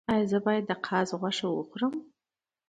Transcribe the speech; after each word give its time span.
ایا 0.13 0.25
زه 0.31 0.37
باید 0.45 0.63
د 0.67 0.71
قاز 0.85 1.09
غوښه 1.19 1.47
وخورم؟ 1.51 1.93